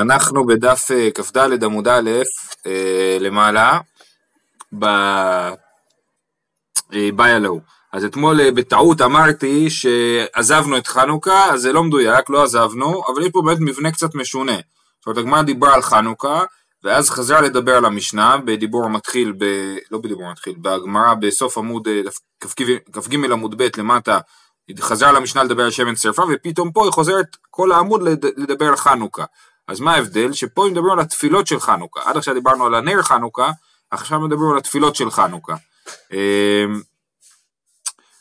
[0.00, 2.10] אנחנו בדף אה, כ"ד עמוד א'
[2.66, 3.80] אה, למעלה,
[4.72, 5.14] בבעיה
[7.34, 7.60] אה, לו.
[7.92, 13.28] אז אתמול בטעות אמרתי שעזבנו את חנוכה, אז זה לא מדויק, לא עזבנו, אבל יש
[13.32, 14.56] פה באמת מבנה קצת משונה.
[14.56, 16.44] זאת אומרת, הגמרא דיברה על חנוכה,
[16.84, 19.44] ואז חזרה לדבר על המשנה בדיבור המתחיל, ב...
[19.90, 21.88] לא בדיבור המתחיל, בגמרא בסוף עמוד
[22.40, 24.18] כ"ג עמוד ב' למטה,
[24.80, 28.02] חזרה למשנה לדבר על שמן שרפה, ופתאום פה היא חוזרת כל העמוד
[28.36, 29.24] לדבר על חנוכה.
[29.68, 30.32] אז מה ההבדל?
[30.32, 32.00] שפה מדברים על התפילות של חנוכה.
[32.04, 33.50] עד עכשיו דיברנו על הנר חנוכה,
[33.90, 35.54] עכשיו מדברים על התפילות של חנוכה.
[36.12, 36.80] אמ,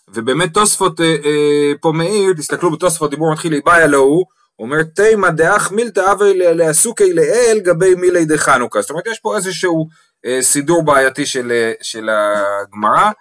[0.08, 4.26] ובאמת תוספות אה, אה, פה מאיר, תסתכלו בתוספות דיבור מתחיל איבאי אלוהו,
[4.60, 8.82] אומר תימא דאח מילתא אבי לעסוקי לאל גבי מילי דחנוכה.
[8.82, 9.88] זאת אומרת יש פה איזשהו
[10.26, 13.12] אה, סידור בעייתי של, של הגמרא,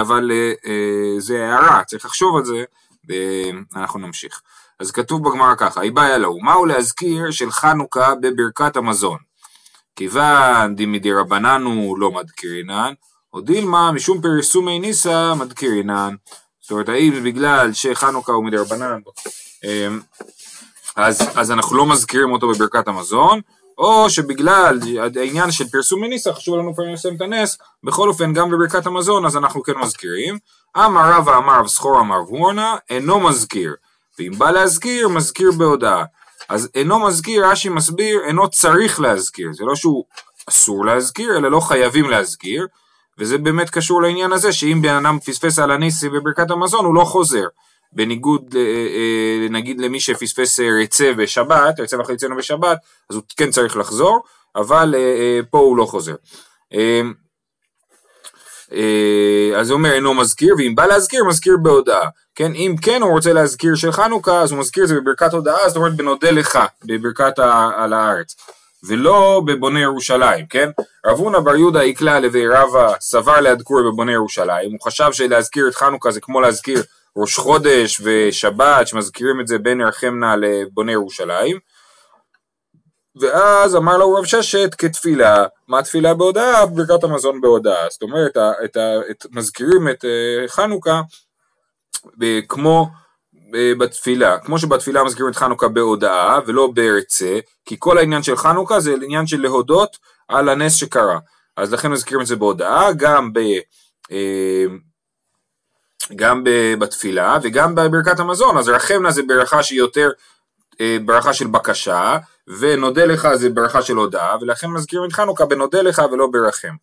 [0.00, 0.30] אבל
[1.18, 2.64] זה הערה, צריך לחשוב על זה,
[3.74, 4.40] ואנחנו נמשיך.
[4.80, 9.18] אז כתוב בגמרא ככה, איבאי אלוהו, מהו להזכיר של חנוכה בברכת המזון?
[9.96, 12.92] כיוון דמידי רבננו לא מדקירינן,
[13.32, 16.14] או דילמה משום פרסומי ניסא מדקירינן.
[16.60, 18.98] זאת אומרת, האם בגלל שחנוכה הוא מדי רבנן,
[19.64, 20.00] אמ,
[20.96, 23.40] אז, אז אנחנו לא מזכירים אותו בברכת המזון,
[23.78, 24.78] או שבגלל
[25.20, 29.26] העניין של פרסום מניסה חשוב לנו פעמים לסיים את הנס, בכל אופן גם בברכת המזון
[29.26, 30.38] אז אנחנו כן מזכירים.
[30.76, 33.74] אמר רבא אמר רב סחור אמר וורנה, אינו מזכיר.
[34.18, 36.04] ואם בא להזכיר, מזכיר בהודעה.
[36.48, 39.52] אז אינו מזכיר, רש"י מסביר, אינו צריך להזכיר.
[39.52, 40.04] זה לא שהוא
[40.48, 42.66] אסור להזכיר, אלא לא חייבים להזכיר.
[43.18, 47.04] וזה באמת קשור לעניין הזה, שאם בן אדם פספס על הניסי בברכת המזון, הוא לא
[47.04, 47.44] חוזר.
[47.92, 52.78] בניגוד אה, אה, נגיד למי שפספס אה, רצה בשבת, רצה וחצנו בשבת,
[53.10, 54.22] אז הוא כן צריך לחזור,
[54.56, 54.94] אבל
[55.50, 56.14] פה הוא לא חוזר.
[58.74, 62.08] אה, אז הוא אומר אינו מזכיר, ואם בא להזכיר, מזכיר בהודעה.
[62.34, 65.68] כן, אם כן הוא רוצה להזכיר של חנוכה, אז הוא מזכיר את זה בברכת הודעה,
[65.68, 67.38] זאת אומרת בנודה לך, בברכת
[67.76, 68.36] על הארץ.
[68.86, 70.70] ולא בבוני ירושלים, כן?
[71.06, 75.74] רב הונא בר יהודה איקלה לוי רבא סבר להדקור בבוני ירושלים, הוא חשב שלהזכיר את
[75.74, 76.82] חנוכה זה כמו להזכיר
[77.16, 81.58] ראש חודש ושבת, שמזכירים את זה בין ירחמנה לבוני ירושלים,
[83.20, 86.66] ואז אמר לו רב ששת כתפילה, מה תפילה בהודעה?
[86.66, 87.86] ברכת המזון בהודעה.
[87.90, 88.76] זאת אומרת, את,
[89.10, 91.00] את, מזכירים את uh, חנוכה
[92.48, 92.88] כמו
[93.34, 93.38] uh,
[93.78, 98.94] בתפילה, כמו שבתפילה מזכירים את חנוכה בהודעה ולא ברצה, כי כל העניין של חנוכה זה
[99.02, 99.96] עניין של להודות
[100.28, 101.18] על הנס שקרה.
[101.56, 103.38] אז לכן מזכירים את זה בהודעה, גם ב...
[104.06, 104.14] uh,
[106.16, 106.44] גם
[106.78, 110.10] בתפילה וגם בברכת המזון, אז רחמנה זה ברכה שהיא יותר
[111.04, 112.18] ברכה של בקשה,
[112.48, 116.74] ונודה לך זה ברכה של הודאה, ולכן מזכירים את חנוכה בנודה לך ולא ברחם,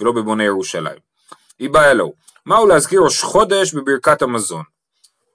[0.00, 0.98] ולא בבוני ירושלים.
[1.60, 2.14] איבא אלוהו,
[2.46, 4.62] מהו להזכיר ראש חודש בברכת המזון?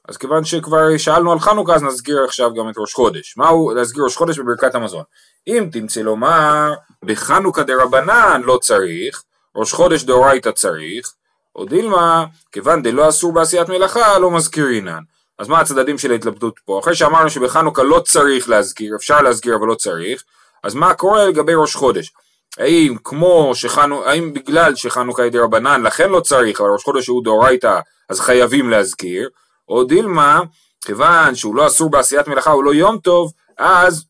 [0.07, 3.37] אז כיוון שכבר שאלנו על חנוכה אז נזכיר עכשיו גם את ראש חודש.
[3.37, 5.03] מהו להזכיר ראש חודש בברכת המזון?
[5.47, 6.73] אם תמצא לומר
[7.03, 9.23] בחנוכה דרבנן לא צריך,
[9.55, 11.13] ראש חודש דאורייתא צריך,
[11.55, 15.01] או דילמה, כיוון דלא אסור בעשיית מלאכה לא מזכירינן.
[15.39, 16.79] אז מה הצדדים של ההתלבטות פה?
[16.79, 20.23] אחרי שאמרנו שבחנוכה לא צריך להזכיר, אפשר להזכיר אבל לא צריך,
[20.63, 22.11] אז מה קורה לגבי ראש חודש?
[22.57, 27.23] האם כמו שחנוכה, האם בגלל שחנוכה היא דרבנן לכן לא צריך, אבל ראש חודש הוא
[27.23, 27.79] דאורייתא
[28.09, 29.29] אז חייבים להזכיר,
[29.69, 30.41] או דילמה,
[30.85, 34.05] כיוון שהוא לא אסור בעשיית מלאכה, הוא לא יום טוב, אז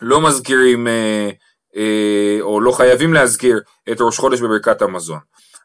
[0.00, 1.30] לא מזכירים אה,
[1.76, 3.60] אה, או לא חייבים להזכיר
[3.92, 5.18] את ראש חודש בברכת המזון.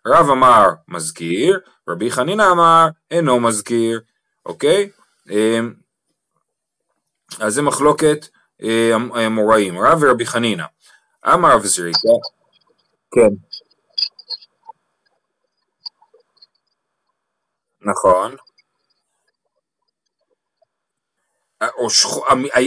[0.07, 1.59] רב אמר מזכיר,
[1.89, 3.99] רבי חנינא אמר אינו מזכיר,
[4.45, 4.89] אוקיי?
[5.29, 5.73] אמ,
[7.39, 8.27] אז זה מחלוקת
[9.15, 10.63] המוראים, רב ורבי חנינא.
[11.25, 12.07] אמר רב זריקה,
[13.11, 13.35] כן.
[17.81, 18.35] נכון.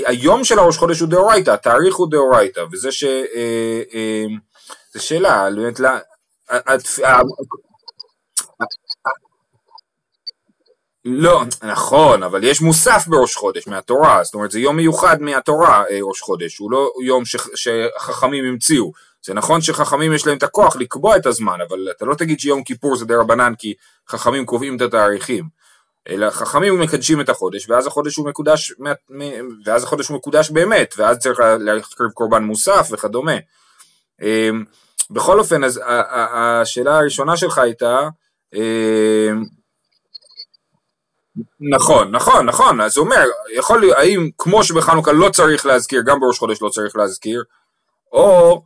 [0.06, 3.04] היום של הראש חודש הוא דאורייתא, התאריך הוא דאורייתא, וזה ש...
[3.04, 4.24] אה, אה,
[4.92, 5.80] זה שאלה, באמת,
[11.04, 15.98] לא, נכון, אבל יש מוסף בראש חודש מהתורה, זאת אומרת זה יום מיוחד מהתורה אה,
[16.02, 18.92] ראש חודש, הוא לא יום ש, שחכמים המציאו.
[19.22, 22.62] זה נכון שחכמים יש להם את הכוח לקבוע את הזמן, אבל אתה לא תגיד שיום
[22.62, 23.74] כיפור זה דה רבנן כי
[24.08, 25.44] חכמים קובעים את התאריכים.
[26.08, 28.72] אלא חכמים מקדשים את החודש, ואז החודש הוא מקודש,
[29.64, 33.36] ואז החודש הוא מקודש באמת, ואז צריך להקריב קורבן מוסף וכדומה.
[34.22, 34.64] אמ,
[35.10, 35.80] בכל אופן, אז
[36.32, 38.08] השאלה הראשונה שלך הייתה,
[38.54, 39.44] אמ,
[41.60, 46.38] נכון, נכון, נכון, אז הוא אומר, יכול האם כמו שבחנוכה לא צריך להזכיר, גם בראש
[46.38, 47.42] חודש לא צריך להזכיר,
[48.12, 48.62] או,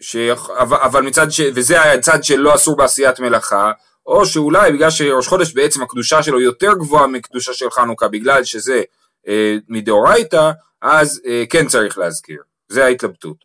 [0.00, 0.16] ש...
[0.58, 1.40] אבל מצד ש...
[1.54, 3.72] וזה הצד שלא אסור בעשיית מלאכה,
[4.06, 8.82] או שאולי בגלל שראש חודש בעצם הקדושה שלו יותר גבוהה מקדושה של חנוכה, בגלל שזה
[9.28, 10.50] אה, מדאורייתא,
[10.82, 13.36] אז אה, כן צריך להזכיר, זה ההתלבטות.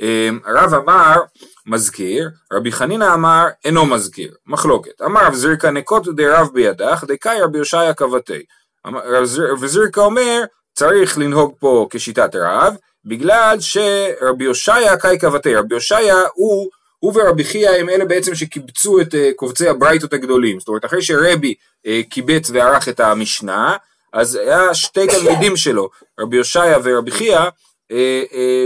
[0.00, 1.20] אה, הרב אמר
[1.66, 5.02] מזכיר, רבי חנינא אמר אינו מזכיר, מחלוקת.
[5.02, 8.42] אמר רב זריקה נקות דרב בידך, דקאי רבי יושעיה קבתי.
[8.84, 10.44] רב זריקה אומר
[10.74, 17.44] צריך לנהוג פה כשיטת רב, בגלל שרבי יושעיה קאי קבתי, רבי יושעיה הוא הוא ורבי
[17.44, 21.54] חייא הם אלה בעצם שקיבצו את uh, קובצי הברייתות הגדולים, זאת אומרת אחרי שרבי
[21.86, 23.76] uh, קיבץ וערך את המשנה,
[24.12, 25.90] אז היה שתי תלמידים שלו,
[26.20, 27.40] רבי יושעיה ורבי חייא,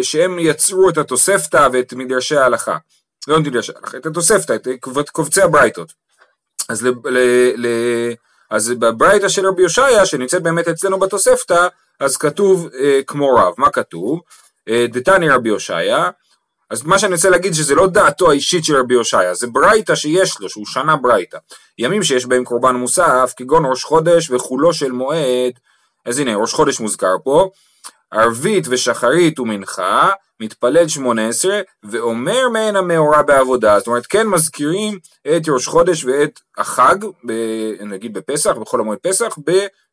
[0.03, 2.77] שהם יצרו את התוספתא ואת מדרשי ההלכה,
[3.29, 4.53] לא את מדרשי ההלכה, את התוספתא,
[5.01, 5.93] את קובצי הברייתות.
[6.69, 6.89] אז,
[8.51, 11.69] אז בברייתא של רבי יושעיה, שנמצאת באמת אצלנו בתוספתא,
[12.01, 14.21] אז כתוב uh, כמו רב, מה כתוב?
[14.69, 16.11] Uh, דתני רבי יושעיה
[16.71, 20.41] אז מה שאני רוצה להגיד שזה לא דעתו האישית של רבי הושעיה, זה ברייתא שיש
[20.41, 21.39] לו, שהוא שנה ברייתא.
[21.79, 25.53] ימים שיש בהם קורבן מוסף, כגון ראש חודש וחולו של מועד,
[26.05, 27.51] אז הנה ראש חודש מוזכר פה,
[28.11, 30.11] ערבית ושחרית ומנחה,
[30.41, 34.99] מתפלל שמונה עשרה, ואומר מעין המאורע בעבודה, זאת אומרת כן מזכירים
[35.37, 36.97] את ראש חודש ואת החג,
[37.27, 37.33] ב,
[37.81, 39.39] נגיד בפסח, בחול המועד פסח,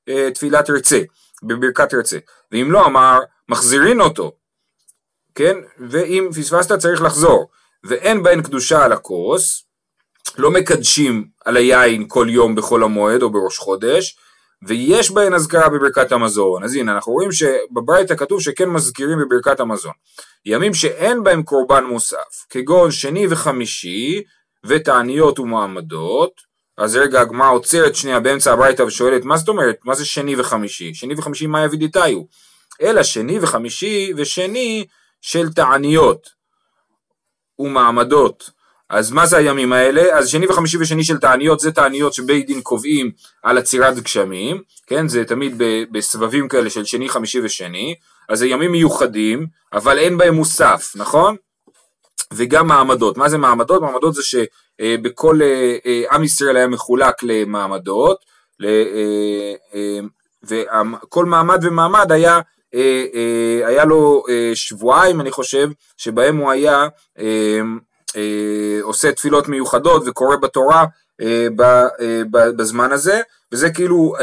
[0.07, 0.99] בתפילת רצה,
[1.43, 2.17] בברכת רצה,
[2.51, 3.19] ואם לא אמר,
[3.49, 4.31] מחזירין אותו,
[5.35, 5.57] כן?
[5.89, 7.49] ואם פספסת צריך לחזור.
[7.83, 9.63] ואין בהן קדושה על הכוס,
[10.37, 14.17] לא מקדשים על היין כל יום בחול המועד או בראש חודש,
[14.65, 16.63] ויש בהן אזכרה בברכת המזון.
[16.63, 19.93] אז הנה, אנחנו רואים שבברייתא כתוב שכן מזכירים בברכת המזון.
[20.45, 24.23] ימים שאין בהם קורבן מוסף, כגון שני וחמישי,
[24.65, 26.41] ותעניות ומעמדות,
[26.77, 30.93] אז רגע הגמרא עוצרת שנייה באמצע הברייתא ושואלת מה זאת אומרת, מה זה שני וחמישי?
[30.93, 32.21] שני וחמישי מה יביא דיתאיו?
[32.81, 34.85] אלא שני וחמישי ושני
[35.21, 36.29] של תעניות
[37.59, 38.49] ומעמדות.
[38.89, 40.17] אז מה זה הימים האלה?
[40.17, 43.11] אז שני וחמישי ושני של תעניות זה תעניות שבית דין קובעים
[43.43, 45.07] על עצירת גשמים, כן?
[45.07, 45.61] זה תמיד
[45.91, 47.95] בסבבים כאלה של שני, חמישי ושני,
[48.29, 51.35] אז זה ימים מיוחדים, אבל אין בהם מוסף, נכון?
[52.33, 53.17] וגם מעמדות.
[53.17, 53.81] מה זה מעמדות?
[53.81, 58.17] מעמדות זה שבכל אה, אה, עם ישראל היה מחולק למעמדות,
[58.63, 59.99] אה,
[60.43, 62.39] וכל מעמד ומעמד היה
[62.75, 66.87] אה, אה, היה לו אה, שבועיים אני חושב שבהם הוא היה
[68.81, 70.85] עושה תפילות מיוחדות וקורא בתורה
[72.31, 73.21] בזמן הזה
[73.51, 74.15] וזה כאילו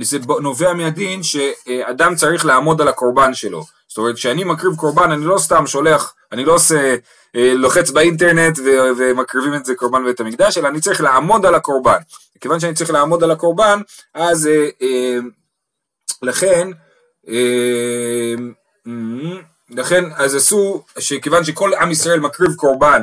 [0.00, 3.64] זה נובע מהדין שאדם צריך לעמוד על הקורבן שלו.
[3.88, 6.96] זאת אומרת כשאני מקריב קורבן אני לא סתם שולח אני לא עושה
[7.34, 8.58] לוחץ באינטרנט
[8.98, 11.98] ומקריבים את זה קורבן בית המקדש אלא אני צריך לעמוד על הקורבן.
[12.40, 13.80] כיוון שאני צריך לעמוד על הקורבן
[14.14, 14.48] אז
[16.22, 16.70] לכן
[17.28, 18.52] אמ,
[18.86, 23.02] אמ, לכן אז עשו, שכיוון שכל עם ישראל מקריב קורבן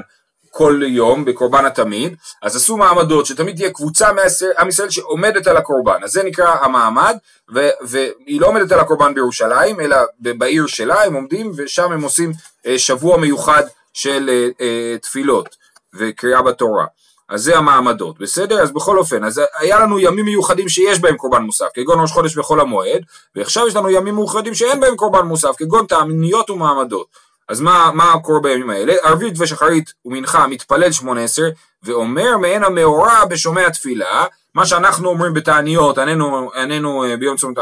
[0.57, 6.03] כל יום בקורבן התמיד, אז עשו מעמדות שתמיד תהיה קבוצה מעם ישראל שעומדת על הקורבן,
[6.03, 7.17] אז זה נקרא המעמד,
[7.53, 12.31] ו, והיא לא עומדת על הקורבן בירושלים, אלא בעיר שלה הם עומדים ושם הם עושים
[12.65, 13.63] אה, שבוע מיוחד
[13.93, 15.55] של אה, אה, תפילות
[15.99, 16.85] וקריאה בתורה.
[17.29, 18.61] אז זה המעמדות, בסדר?
[18.61, 22.37] אז בכל אופן, אז היה לנו ימים מיוחדים שיש בהם קורבן מוסף, כגון ראש חודש
[22.37, 23.01] וחול המועד,
[23.35, 27.07] ועכשיו יש לנו ימים מיוחדים שאין בהם קורבן מוסף, כגון תעמיניות ומעמדות.
[27.49, 28.93] אז מה, מה קורה בימים האלה?
[29.03, 31.49] ערבית ושחרית ומנחה מתפלל שמונה עשר,
[31.83, 34.25] ואומר מעין המאורע בשומע תפילה,
[34.55, 37.53] מה שאנחנו אומרים בתעניות, עננו, עננו אה, ביום צום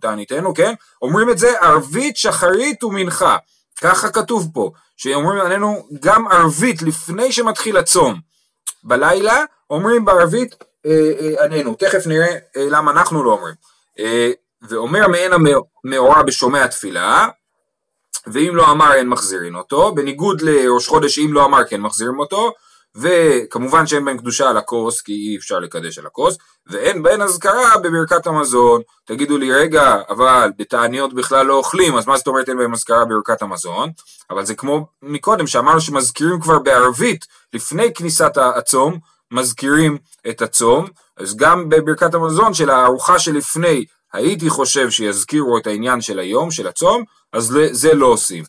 [0.00, 0.74] תעניתנו, כן?
[1.02, 3.36] אומרים את זה ערבית, שחרית ומנחה.
[3.80, 8.31] ככה כתוב פה, שאומרים עננו גם ערבית לפני שמתחיל הצום.
[8.84, 10.54] בלילה אומרים בערבית
[10.86, 13.54] אה, אה, עננו, תכף נראה אה, למה אנחנו לא אומרים.
[14.68, 15.32] ואומר מעין
[15.84, 17.28] המאורע בשומע תפילה,
[18.26, 22.52] ואם לא אמר אין מחזירים אותו, בניגוד לראש חודש אם לא אמר כן מחזירים אותו,
[22.96, 27.78] וכמובן שאין בהם קדושה על הכוס, כי אי אפשר לקדש על הכוס, ואין בהן אזכרה
[27.82, 28.82] בברכת המזון.
[29.04, 33.04] תגידו לי, רגע, אבל בתעניות בכלל לא אוכלים, אז מה זאת אומרת אין בהם אזכרה
[33.04, 33.90] בברכת המזון?
[34.30, 38.98] אבל זה כמו מקודם, שאמרנו שמזכירים כבר בערבית, לפני כניסת הצום,
[39.30, 46.00] מזכירים את הצום, אז גם בברכת המזון של הארוחה שלפני, הייתי חושב שיזכירו את העניין
[46.00, 48.44] של היום, של הצום, אז זה לא עושים.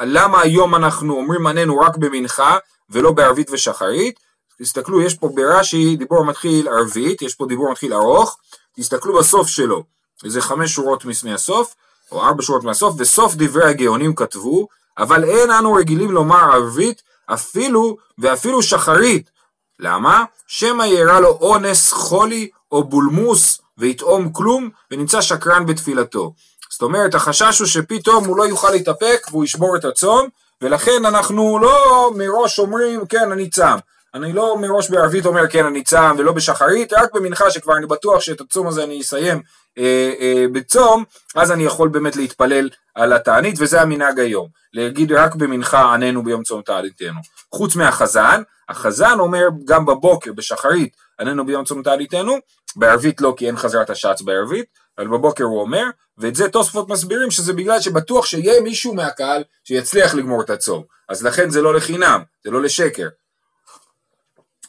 [0.00, 2.58] למה היום אנחנו אומרים עננו רק במנחה,
[2.90, 4.18] ולא בערבית ושחרית.
[4.62, 8.38] תסתכלו, יש פה ברש"י דיבור מתחיל ערבית, יש פה דיבור מתחיל ארוך,
[8.76, 9.84] תסתכלו בסוף שלו,
[10.24, 11.74] איזה חמש שורות מהסוף,
[12.12, 14.68] או ארבע שורות מהסוף, וסוף דברי הגאונים כתבו,
[14.98, 19.30] אבל אין אנו רגילים לומר ערבית, אפילו ואפילו שחרית.
[19.78, 20.24] למה?
[20.46, 26.32] שמא יארע לו אונס, חולי או בולמוס ויטעום כלום, ונמצא שקרן בתפילתו.
[26.70, 30.28] זאת אומרת, החשש הוא שפתאום הוא לא יוכל להתאפק והוא ישבור את הצום,
[30.62, 33.76] ולכן אנחנו לא מראש אומרים כן אני צם.
[34.14, 38.20] אני לא מראש בערבית אומר כן אני צם ולא בשחרית, רק במנחה שכבר אני בטוח
[38.20, 39.42] שאת הצום הזה אני אסיים
[39.78, 44.48] אה, אה, בצום, אז אני יכול באמת להתפלל על התענית, וזה המנהג היום.
[44.72, 47.20] להגיד רק במנחה עננו ביום צום תעניתנו.
[47.54, 52.36] חוץ מהחזן, החזן אומר גם בבוקר, בשחרית, עננו ביום צום תעניתנו,
[52.76, 54.66] בערבית לא כי אין חזרת השץ בערבית,
[54.98, 55.84] אבל בבוקר הוא אומר,
[56.18, 60.84] ואת זה תוספות מסבירים שזה בגלל שבטוח שיהיה מישהו מהקהל שיצליח לגמור את הצום.
[61.08, 63.08] אז לכן זה לא לחינם, זה לא לשקר.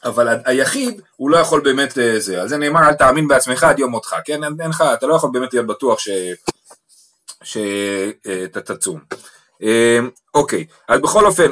[0.03, 3.79] אבל היחיד הוא לא יכול באמת אה, זה, על זה נאמר אל תאמין בעצמך עד
[3.79, 4.43] יום מותך, כן?
[4.43, 5.99] אין לך, אתה לא יכול באמת להיות בטוח
[7.43, 8.99] שאתה תצום.
[9.63, 9.99] אה,
[10.33, 11.51] אוקיי, אז בכל אופן,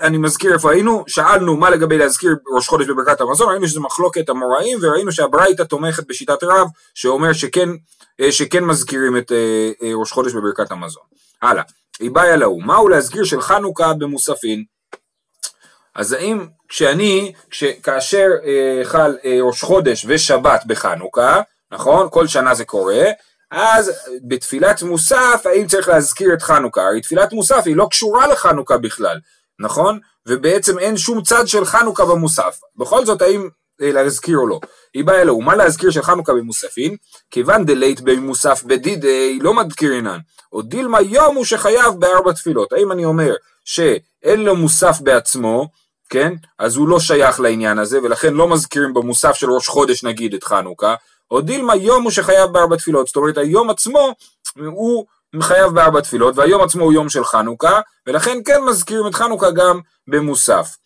[0.00, 4.28] אני מזכיר איפה היינו, שאלנו מה לגבי להזכיר ראש חודש בברכת המזון, ראינו שזה מחלוקת
[4.28, 7.68] המוראים, וראינו שהברייתא תומכת בשיטת רב, שאומר שכן,
[8.20, 9.32] אה, שכן מזכירים את
[9.94, 11.02] ראש חודש בברכת המזון.
[11.42, 11.62] הלאה,
[12.00, 14.64] איבאי להוא, מהו להזכיר של חנוכה במוספין?
[15.94, 21.40] אז האם כשאני, כש, כאשר אה, חל אה, ראש חודש ושבת בחנוכה,
[21.72, 22.08] נכון?
[22.10, 23.04] כל שנה זה קורה,
[23.52, 23.90] אז
[24.22, 26.82] בתפילת מוסף, האם צריך להזכיר את חנוכה?
[26.82, 29.18] הרי תפילת מוסף היא לא קשורה לחנוכה בכלל,
[29.58, 29.98] נכון?
[30.26, 32.60] ובעצם אין שום צד של חנוכה במוסף.
[32.76, 33.48] בכל זאת, האם
[33.82, 34.60] אה, להזכיר או לא?
[34.94, 36.96] היא באה אלוהו, מה להזכיר של חנוכה במוספין?
[37.30, 40.18] כיוון דלית במוסף בדידי לא מדקירינן,
[40.52, 42.72] או דילמה יום הוא שחייב בארבע תפילות.
[42.72, 45.68] האם אני אומר שאין לו מוסף בעצמו,
[46.10, 46.32] כן?
[46.58, 50.44] אז הוא לא שייך לעניין הזה, ולכן לא מזכירים במוסף של ראש חודש נגיד את
[50.44, 50.94] חנוכה,
[51.32, 54.14] או דילמה יום הוא שחייב בארבע תפילות, זאת אומרת היום עצמו
[54.56, 55.06] הוא
[55.40, 59.80] חייב בארבע תפילות, והיום עצמו הוא יום של חנוכה, ולכן כן מזכירים את חנוכה גם
[60.08, 60.76] במוסף.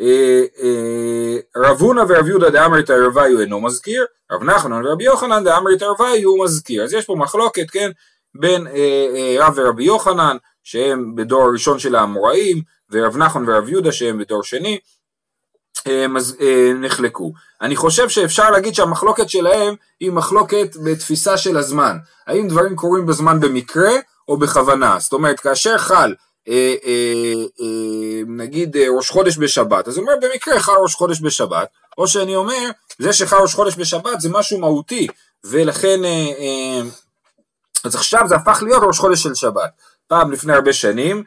[0.00, 5.82] אה, אה, רב הונא ורב יהודה דאמרית ערוויו אינו מזכיר, רב נחמן ורבי יוחנן דאמרית
[5.82, 6.84] ערוויו הוא מזכיר.
[6.84, 7.90] אז יש פה מחלוקת, כן,
[8.34, 14.18] בין אה, רב ורבי יוחנן, שהם בדור הראשון של האמוראים, ורב נחמן ורב יהודה שהם
[14.18, 14.78] בדור שני,
[16.80, 17.32] נחלקו.
[17.60, 21.96] אני חושב שאפשר להגיד שהמחלוקת שלהם היא מחלוקת בתפיסה של הזמן.
[22.26, 23.92] האם דברים קורים בזמן במקרה
[24.28, 24.96] או בכוונה?
[24.98, 26.14] זאת אומרת, כאשר חל
[26.48, 31.68] אה, אה, אה, נגיד ראש חודש בשבת, אז הוא אומר במקרה חל ראש חודש בשבת,
[31.98, 35.06] או שאני אומר זה שחל ראש חודש בשבת זה משהו מהותי,
[35.44, 36.00] ולכן,
[37.84, 39.70] אז עכשיו זה הפך להיות ראש חודש של שבת.
[40.06, 41.22] פעם לפני הרבה שנים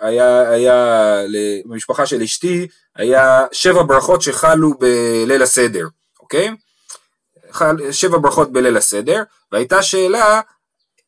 [0.00, 1.18] היה, היה
[1.64, 2.66] למשפחה של אשתי
[3.00, 5.86] היה שבע ברכות שחלו בליל הסדר,
[6.20, 6.50] אוקיי?
[7.90, 10.40] שבע ברכות בליל הסדר, והייתה שאלה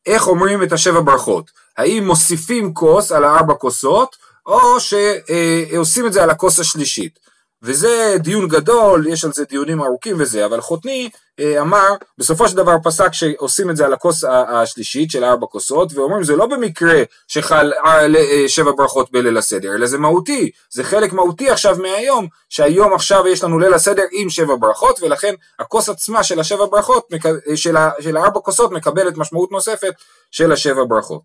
[0.05, 1.51] איך אומרים את השבע ברכות.
[1.77, 7.19] האם מוסיפים כוס על הארבע כוסות, או שעושים את זה על הכוס השלישית.
[7.63, 12.57] וזה דיון גדול, יש על זה דיונים ארוכים וזה, אבל חותני אה, אמר, בסופו של
[12.57, 17.03] דבר פסק שעושים את זה על הכוס השלישית של ארבע כוסות, ואומרים זה לא במקרה
[17.27, 22.27] שחל אה, אה, שבע ברכות בליל הסדר, אלא זה מהותי, זה חלק מהותי עכשיו מהיום,
[22.49, 27.07] שהיום עכשיו יש לנו ליל הסדר עם שבע ברכות, ולכן הכוס עצמה של השבע ברכות,
[27.55, 29.93] של, של הארבע כוסות מקבלת משמעות נוספת
[30.31, 31.21] של השבע ברכות.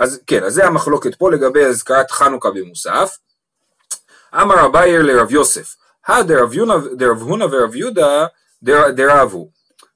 [0.00, 3.16] אז כן, אז זה המחלוקת פה לגבי הזכרת חנוכה במוסף.
[4.34, 5.76] אמר אבייר לרב יוסף,
[6.96, 8.26] דרב הונא ורב יהודה
[8.94, 9.48] דרבו.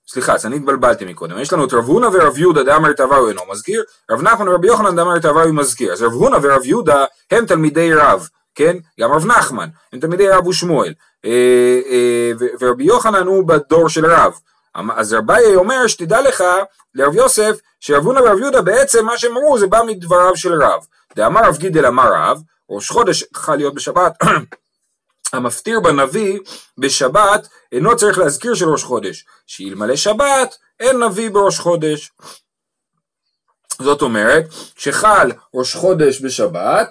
[0.09, 1.39] סליחה, אז אני התבלבלתי מקודם.
[1.39, 4.67] יש לנו את רב הונא ורב יהודה דאמר את אביו אינו מזכיר, רב נחמן ורבי
[4.67, 5.93] יוחנן דאמר את אביו מזכיר.
[5.93, 8.77] אז רב הונא ורב יהודה הם תלמידי רב, כן?
[9.01, 10.95] גם רב נחמן, הם תלמידי רב ושמואל.
[11.25, 14.33] אה, אה, ורבי יוחנן הוא בדור של רב.
[14.97, 16.45] אז רבי אומר שתדע לך
[16.95, 20.81] לרב יוסף שרב הונא ורב יהודה בעצם מה שהם אמרו זה בא מדבריו של רב.
[21.17, 24.13] דאמר רב גידל אמר רב ראש חודש חל להיות בשבת,
[25.33, 26.39] המפטיר בנביא
[26.79, 32.13] בשבת אינו צריך להזכיר של ראש חודש, שאלמלא שבת אין נביא בראש חודש.
[33.83, 34.45] זאת אומרת,
[34.77, 36.89] שחל ראש חודש בשבת,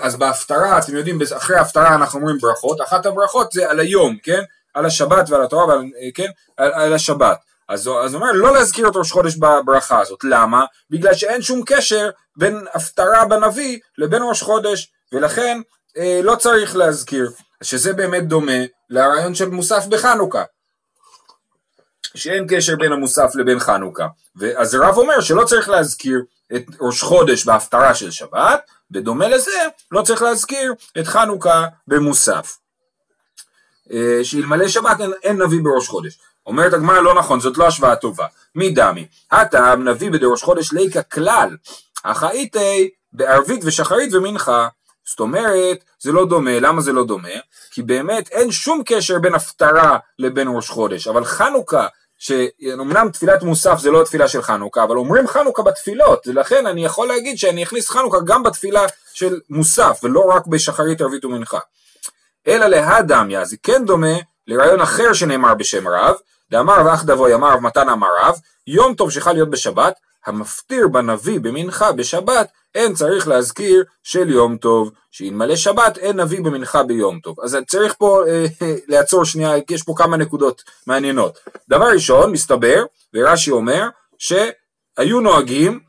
[0.00, 4.42] אז בהפטרה, אתם יודעים, אחרי ההפטרה אנחנו אומרים ברכות, אחת הברכות זה על היום, כן?
[4.74, 5.84] על השבת ועל התורה, ועל,
[6.14, 6.30] כן?
[6.56, 7.38] על, על השבת.
[7.68, 10.64] אז הוא אומר לא להזכיר את ראש חודש בברכה הזאת, למה?
[10.90, 14.92] בגלל שאין שום קשר בין הפטרה בנביא לבין ראש חודש.
[15.12, 15.60] ולכן
[15.96, 17.30] אה, לא צריך להזכיר,
[17.62, 20.42] שזה באמת דומה לרעיון של מוסף בחנוכה,
[22.14, 24.06] שאין קשר בין המוסף לבין חנוכה.
[24.56, 26.22] אז רב אומר שלא צריך להזכיר
[26.56, 28.60] את ראש חודש בהפטרה של שבת,
[28.90, 29.60] בדומה לזה
[29.90, 32.56] לא צריך להזכיר את חנוכה במוסף.
[33.92, 36.18] אה, שאלמלא שבת אין, אין נביא בראש חודש.
[36.46, 38.26] אומרת הגמרא לא נכון, זאת לא השוואה טובה.
[38.54, 39.06] מי דמי?
[39.30, 41.56] הטעם נביא בדראש חודש ליקה כלל,
[42.02, 44.68] אך הייתי בערבית ושחרית ומנחה.
[45.08, 47.28] זאת אומרת, זה לא דומה, למה זה לא דומה?
[47.70, 51.86] כי באמת אין שום קשר בין הפטרה לבין ראש חודש, אבל חנוכה,
[52.18, 57.08] שאומנם תפילת מוסף זה לא התפילה של חנוכה, אבל אומרים חנוכה בתפילות, ולכן אני יכול
[57.08, 58.82] להגיד שאני אכניס חנוכה גם בתפילה
[59.14, 61.58] של מוסף, ולא רק בשחרית ערבית ומנחה.
[62.46, 66.16] אלא להדמיה, זה כן דומה לרעיון אחר שנאמר בשם רב,
[66.50, 69.94] דאמר ואח דבוי אמר מתן אמר רב, יום טוב שחל להיות בשבת,
[70.28, 76.82] המפטיר בנביא במנחה בשבת, אין צריך להזכיר של יום טוב, שאלמלא שבת אין נביא במנחה
[76.82, 77.40] ביום טוב.
[77.40, 78.46] אז צריך פה אה,
[78.88, 81.38] לעצור שנייה, כי יש פה כמה נקודות מעניינות.
[81.68, 85.80] דבר ראשון, מסתבר, ורש"י אומר, שהיו נוהגים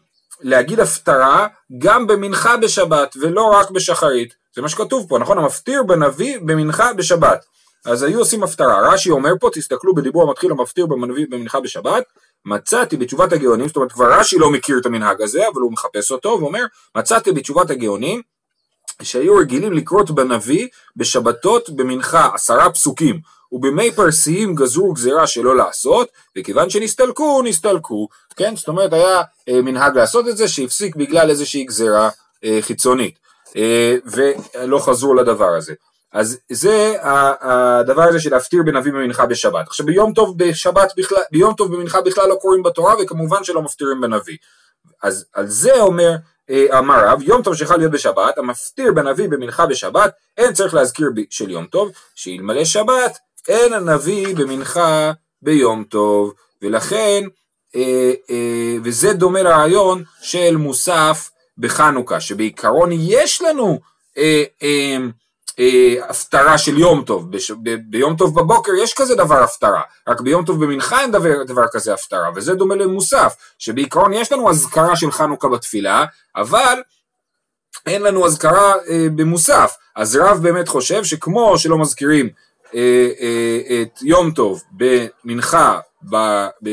[0.41, 4.33] להגיד הפטרה גם במנחה בשבת ולא רק בשחרית.
[4.55, 5.37] זה מה שכתוב פה, נכון?
[5.37, 7.45] המפטיר בנביא במנחה בשבת.
[7.85, 8.93] אז היו עושים הפטרה.
[8.93, 10.85] רש"י אומר פה, תסתכלו בדיבור המתחיל המפטיר
[11.29, 12.03] במנחה בשבת,
[12.45, 16.11] מצאתי בתשובת הגאונים, זאת אומרת כבר רש"י לא מכיר את המנהג הזה, אבל הוא מחפש
[16.11, 16.65] אותו, ואומר,
[16.97, 18.21] מצאתי בתשובת הגאונים,
[19.01, 23.19] שהיו רגילים לקרות בנביא בשבתות במנחה עשרה פסוקים,
[23.51, 28.07] ובימי פרסיים גזרו גזירה שלא לעשות, וכיוון שנסתלקו, נסתלקו.
[28.35, 32.09] כן, זאת אומרת היה אה, מנהג לעשות את זה, שהפסיק בגלל איזושהי גזירה
[32.43, 33.19] אה, חיצונית,
[33.57, 35.73] אה, ולא חזרו לדבר הזה.
[36.13, 36.95] אז זה
[37.41, 39.67] הדבר הזה של להפטיר בנביא במנחה בשבת.
[39.67, 44.01] עכשיו ביום טוב בשבת בכלל, ביום טוב במנחה בכלל לא קוראים בתורה וכמובן שלא מפטירים
[44.01, 44.37] בנביא.
[45.03, 46.15] אז על זה אומר
[46.49, 51.09] אה, אמר רב, יום טוב שחל להיות בשבת, המפטיר בנביא במנחה בשבת, אין צריך להזכיר
[51.29, 55.11] של יום טוב, שאלמלא שבת, אין הנביא במנחה
[55.41, 57.23] ביום טוב, ולכן,
[57.75, 63.79] אה, אה, וזה דומה לרעיון של מוסף בחנוכה, שבעיקרון יש לנו
[64.17, 64.97] אה, אה,
[66.09, 70.45] הפטרה של יום טוב, בש, ב, ביום טוב בבוקר יש כזה דבר הפטרה, רק ביום
[70.45, 75.11] טוב במנחה אין דבר, דבר כזה הפטרה, וזה דומה למוסף, שבעיקרון יש לנו אזכרה של
[75.11, 76.81] חנוכה בתפילה, אבל
[77.85, 82.29] אין לנו אזכרה אה, במוסף, אז רב באמת חושב שכמו שלא מזכירים
[82.75, 86.15] אה, אה, את יום טוב במנחה, ב,
[86.63, 86.69] ב,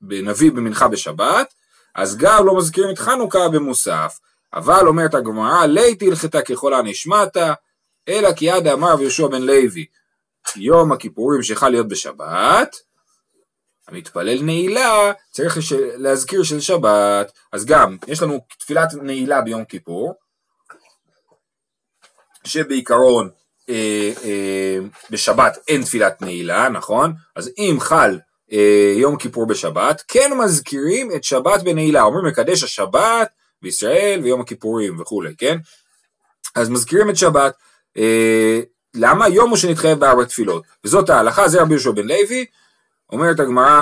[0.00, 1.54] בנביא במנחה בשבת,
[1.94, 4.18] אז גם לא מזכירים את חנוכה במוסף,
[4.54, 7.36] אבל אומרת הגמרא, ליתי הלכתה ככל הנשמעת,
[8.08, 9.86] אלא כי עד אמר רבי יהושע בן לוי,
[10.56, 12.76] יום הכיפורים שחל להיות בשבת,
[13.88, 15.58] המתפלל נעילה צריך.
[15.96, 20.14] להזכיר של שבת, אז גם יש לנו תפילת נעילה ביום כיפור,
[22.44, 23.30] שבעיקרון
[23.68, 24.78] אה, אה,
[25.10, 27.12] בשבת אין תפילת נעילה, נכון?
[27.36, 28.18] אז אם חל
[28.52, 33.28] אה, יום כיפור בשבת, כן מזכירים את שבת בנעילה, אומרים מקדש השבת
[33.62, 35.56] בישראל ויום הכיפורים וכולי, כן?
[36.54, 37.54] אז מזכירים את שבת,
[38.94, 39.28] למה?
[39.28, 42.46] יום הוא שנתחייב בארבע תפילות, וזאת ההלכה, זה רבי יהושע בן לוי,
[43.12, 43.80] אומרת הגמרא,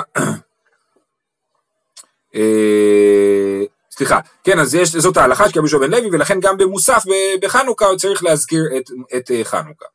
[2.35, 7.03] אה, סליחה, כן, אז יש, זאת ההלכה של רבי יהושע בן לוי, ולכן גם במוסף
[7.41, 9.85] בחנוכה צריך להזכיר את, את אה, חנוכה.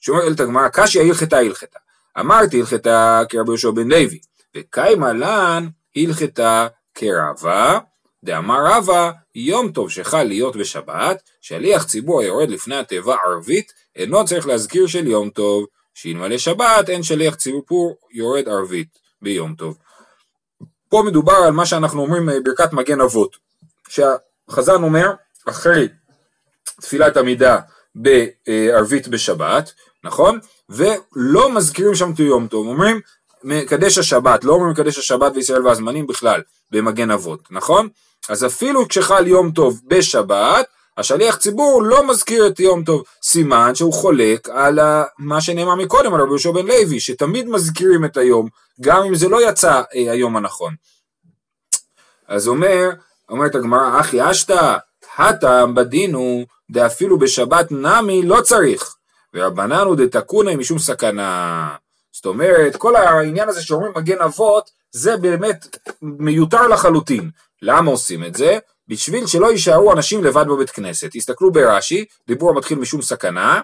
[0.00, 1.78] שאומרת הגמרא, קשיא הלכתה הלכתה.
[2.20, 4.18] אמרתי הלכתה כרבי יהושע בן לוי,
[4.56, 7.78] וקיימה לן הלכתה כרבה,
[8.24, 14.46] דאמר רבא, יום טוב שחל להיות בשבת, שליח ציבור היורד לפני התיבה ערבית, אינו צריך
[14.46, 18.88] להזכיר של יום טוב, שאלמלא שבת אין שליח ציבור יורד ערבית
[19.22, 19.78] ביום טוב.
[20.88, 23.36] פה מדובר על מה שאנחנו אומרים אה, ברכת מגן אבות,
[23.88, 25.12] שהחזן אומר,
[25.48, 25.88] אחרי
[26.80, 27.58] תפילת עמידה
[27.94, 29.72] בערבית בשבת,
[30.04, 30.38] נכון?
[30.68, 33.00] ולא מזכירים שם את יום טוב, אומרים
[33.44, 37.88] מקדש השבת, לא אומרים מקדש השבת וישראל והזמנים בכלל, במגן אבות, נכון?
[38.28, 43.92] אז אפילו כשחל יום טוב בשבת, השליח ציבור לא מזכיר את יום טוב, סימן שהוא
[43.92, 44.78] חולק על
[45.18, 48.48] מה שנאמר מקודם על רבי יהושע בן לוי, שתמיד מזכירים את היום,
[48.80, 50.74] גם אם זה לא יצא אה, היום הנכון.
[52.28, 52.90] אז אומר,
[53.28, 54.76] אומרת הגמרא, אחי אשתא,
[55.16, 58.96] הטעם בדין הוא דאפילו בשבת נמי לא צריך,
[59.34, 61.68] ורבנן הוא דתקונא משום סכנה.
[62.12, 67.30] זאת אומרת, כל העניין הזה שאומרים מגן אבות, זה באמת מיותר לחלוטין.
[67.62, 68.58] למה עושים את זה?
[68.88, 71.08] בשביל שלא יישארו אנשים לבד בבית כנסת.
[71.12, 73.60] תסתכלו ברש"י, דיבור המתחיל משום סכנה,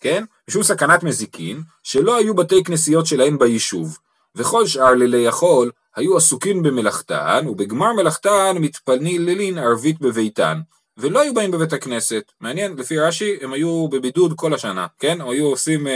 [0.00, 0.24] כן?
[0.48, 3.98] משום סכנת מזיקין, שלא היו בתי כנסיות שלהם ביישוב.
[4.34, 10.60] וכל שאר לילי יכול היו עסוקים במלאכתן, ובגמר מלאכתן מתפללין ערבית בביתן.
[10.96, 12.32] ולא היו באים בבית הכנסת.
[12.40, 15.20] מעניין, לפי רש"י הם היו בבידוד כל השנה, כן?
[15.20, 15.90] הם היו עושים uh,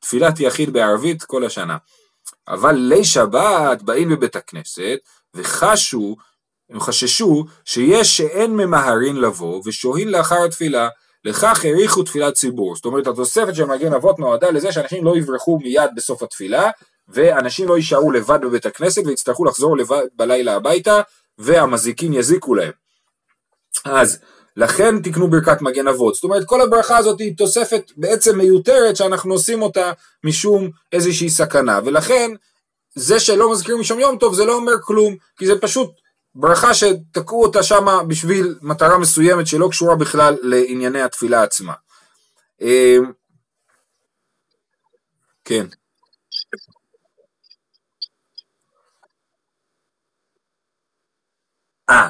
[0.00, 1.76] תפילת יחיד בערבית כל השנה.
[2.48, 4.98] אבל ליל שבת באים בבית הכנסת
[5.34, 6.16] וחשו
[6.70, 10.88] הם חששו שיש שאין ממהרין לבוא ושוהין לאחר התפילה,
[11.24, 12.76] לכך העריכו תפילת ציבור.
[12.76, 16.70] זאת אומרת התוספת של מגן אבות נועדה לזה שאנשים לא יברחו מיד בסוף התפילה
[17.08, 21.00] ואנשים לא יישארו לבד בבית הכנסת ויצטרכו לחזור לבד בלילה הביתה
[21.38, 22.72] והמזיקים יזיקו להם.
[23.84, 24.18] אז
[24.56, 26.14] לכן תקנו ברכת מגן אבות.
[26.14, 29.92] זאת אומרת כל הברכה הזאת היא תוספת בעצם מיותרת שאנחנו עושים אותה
[30.24, 32.30] משום איזושהי סכנה ולכן
[32.94, 35.90] זה שלא מזכירים משום יום טוב זה לא אומר כלום כי זה פשוט
[36.34, 41.74] ברכה שתקעו אותה שמה בשביל מטרה מסוימת שלא קשורה בכלל לענייני התפילה עצמה.
[42.60, 43.12] אמ,
[45.44, 45.66] כן.
[51.90, 52.08] אה,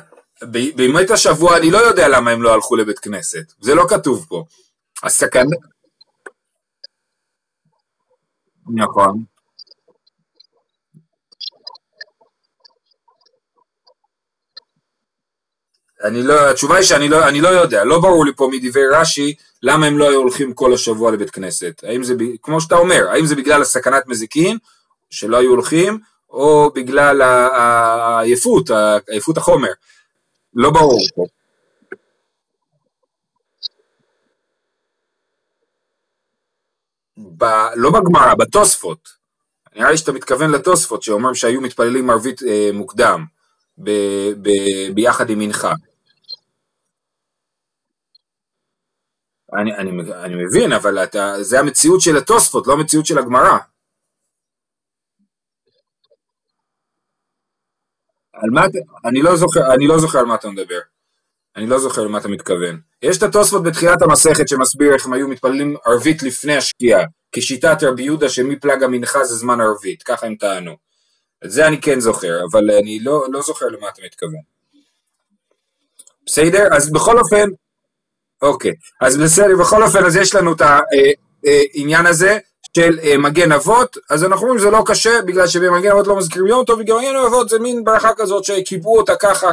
[0.77, 4.45] בימות השבוע אני לא יודע למה הם לא הלכו לבית כנסת, זה לא כתוב פה.
[5.03, 5.57] הסכנה...
[8.75, 9.25] נכון.
[16.05, 19.35] אני לא, התשובה היא שאני לא, אני לא יודע, לא ברור לי פה מדברי רש"י
[19.63, 21.81] למה הם לא היו הולכים כל השבוע לבית כנסת.
[21.83, 24.59] האם זה, כמו שאתה אומר, האם זה בגלל הסכנת מזיקין,
[25.11, 25.99] שלא היו הולכים,
[26.31, 28.71] או בגלל העייפות,
[29.09, 29.69] עייפות החומר.
[30.55, 31.25] לא ברור פה.
[37.37, 37.45] ב,
[37.77, 39.09] לא בגמרא, בתוספות.
[39.77, 43.25] נראה לי שאתה מתכוון לתוספות, שאומרים שהיו מתפללים ערבית אה, מוקדם,
[43.79, 43.91] ב,
[44.43, 44.51] ב,
[44.95, 45.73] ביחד עם מנחה.
[49.59, 49.91] אני, אני,
[50.25, 53.59] אני מבין, אבל אתה, זה המציאות של התוספות, לא המציאות של הגמרא.
[58.33, 58.67] על מה
[59.05, 60.81] אני לא זוכר, אני לא זוכר על מה אתה מדבר.
[61.57, 62.81] אני לא זוכר למה אתה מתכוון.
[63.03, 68.03] יש את התוספות בתחילת המסכת שמסביר איך הם היו מתפללים ערבית לפני השקיעה, כשיטת רבי
[68.03, 70.77] יהודה שמפלג המנחה זה זמן ערבית, ככה הם טענו.
[71.45, 74.41] את זה אני כן זוכר, אבל אני לא, לא זוכר למה אתה מתכוון.
[76.27, 76.69] בסדר?
[76.77, 77.51] אז בכל אופן,
[78.42, 82.38] אוקיי, אז בסדר, בכל אופן, אז יש לנו את העניין אה, אה, הזה
[82.76, 86.46] של אה, מגן אבות, אז אנחנו אומרים שזה לא קשה, בגלל שבמגן אבות לא מזכירים
[86.46, 89.48] יום טוב, וגם מגן אבות זה מין ברכה כזאת שקיבעו אותה ככה,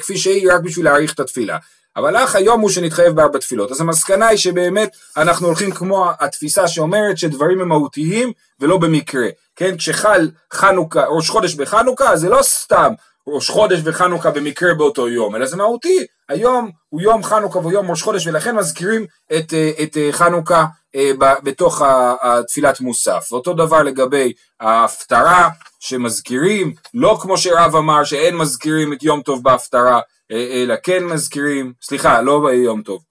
[0.00, 1.58] כפי שהיא, רק בשביל להעריך את התפילה.
[1.96, 3.70] אבל אך היום הוא שנתחייב בארבע תפילות.
[3.70, 9.26] אז המסקנה היא שבאמת אנחנו הולכים כמו התפיסה שאומרת שדברים הם מהותיים ולא במקרה.
[9.56, 12.92] כן, כשחל חנוכה, ראש חודש בחנוכה, זה לא סתם
[13.26, 18.02] ראש חודש וחנוכה במקרה באותו יום, אלא זה מהותי, היום הוא יום חנוכה ויום ראש
[18.02, 19.06] חודש ולכן מזכירים
[19.38, 21.10] את, אה, את אה, חנוכה אה,
[21.42, 21.82] בתוך
[22.22, 23.28] התפילת מוסף.
[23.32, 25.48] ואותו דבר לגבי ההפטרה
[25.80, 32.22] שמזכירים, לא כמו שרב אמר שאין מזכירים את יום טוב בהפטרה, אלא כן מזכירים, סליחה,
[32.22, 33.02] לא ביום טוב.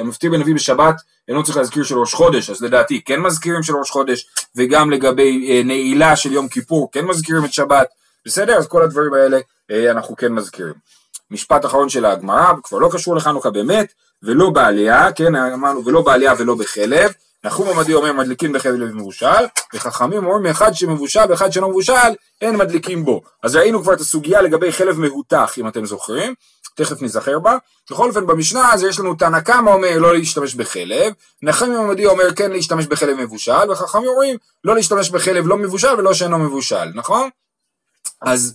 [0.00, 0.94] המפטיר בנביא בשבת
[1.28, 5.62] אינו צריך להזכיר של ראש חודש, אז לדעתי כן מזכירים של ראש חודש, וגם לגבי
[5.64, 7.86] נעילה של יום כיפור כן מזכירים את שבת,
[8.26, 8.56] בסדר?
[8.56, 9.38] אז כל הדברים האלה
[9.70, 10.74] אה, אנחנו כן מזכירים.
[11.30, 16.34] משפט אחרון של הגמרא, כבר לא קשור לחנוכה באמת, ולא בעלייה, כן, אמרנו ולא בעלייה
[16.38, 17.12] ולא בחלב,
[17.44, 21.92] נחום עמדי אומר מדליקים בחלב מבושל, וחכמים אומרים אחד שמבושל ואחד שלא מבושל,
[22.40, 23.22] אין מדליקים בו.
[23.42, 26.34] אז ראינו כבר את הסוגיה לגבי חלב מהותח, אם אתם זוכרים,
[26.74, 27.56] תכף נזכר בה.
[27.90, 32.34] בכל אופן במשנה אז יש לנו תנא קמא אומר לא להשתמש בחלב, נחם עמדי אומר
[32.34, 37.30] כן להשתמש בחלב מבושל, וחכמים אומרים לא להשתמש בחלב לא מבושל ולא שאינו מבושל, נכון?
[38.22, 38.54] אז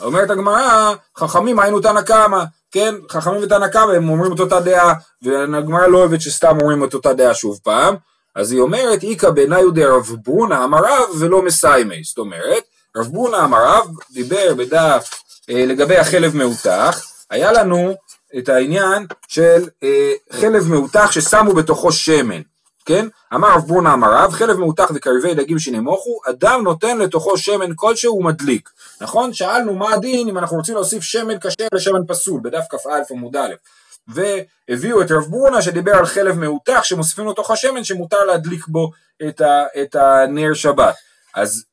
[0.00, 4.94] אומרת הגמרא, חכמים היינו תנא קמא, כן, חכמים ותנא קמא הם אומרים את אותה דעה,
[5.22, 7.96] והגמרא לא אוהבת שסתם אומרים את אותה דעה שוב פעם,
[8.34, 12.62] אז היא אומרת, איכא בעיניי הוא דרב ברונה אמר רב ולא מסיימי, זאת אומרת,
[12.96, 15.10] רב ברונה אמר רב, דיבר בדף
[15.50, 17.94] אה, לגבי החלב מהותח, היה לנו
[18.38, 22.40] את העניין של אה, חלב מהותח ששמו בתוכו שמן,
[22.84, 23.08] כן?
[23.34, 28.16] אמר רב ברונה אמר רב, חלב מהותח וקריבי דגים שנמוכו, אדם נותן לתוכו שמן כלשהו
[28.16, 28.70] ומדליק.
[29.00, 29.32] נכון?
[29.32, 33.54] שאלנו מה הדין אם אנחנו רוצים להוסיף שמן כשר לשמן פסול, בדף כ"א עמוד א',
[34.08, 38.90] והביאו את רב ברונה שדיבר על חלב מהותח שמוסיפים לתוך השמן שמותר להדליק בו
[39.28, 40.94] את, ה, את הנר שבת.
[41.34, 41.64] אז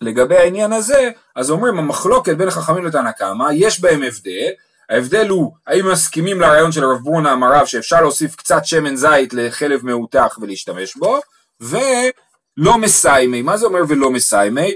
[0.00, 4.50] לגבי העניין הזה, אז אומרים המחלוקת בין חכמים לתנא קמא, יש בהם הבדל,
[4.90, 9.80] ההבדל הוא האם מסכימים לרעיון של רב ברונה המרב שאפשר להוסיף קצת שמן זית לחלב
[9.86, 11.20] מהותח ולהשתמש בו,
[11.60, 14.74] ולא מסיימי, מה זה אומר ולא מסיימי?